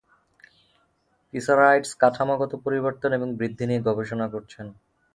পিসারাইডস 1.33 1.91
কাঠামোগত 2.01 2.51
পরিবর্তন 2.65 3.09
এবং 3.13 3.27
বৃদ্ধি 3.39 3.65
নিয়ে 3.67 3.85
গবেষণা 3.87 4.27
করেছেন। 4.27 4.67